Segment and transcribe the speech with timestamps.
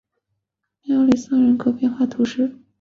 [0.85, 2.57] 穆利桑人口变化图示